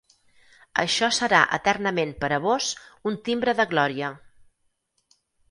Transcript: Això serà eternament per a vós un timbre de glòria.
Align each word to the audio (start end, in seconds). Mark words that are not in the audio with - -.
Això 0.83 1.09
serà 1.17 1.41
eternament 1.57 2.15
per 2.23 2.31
a 2.39 2.39
vós 2.47 2.71
un 3.11 3.19
timbre 3.29 3.55
de 3.61 3.67
glòria. 3.75 4.11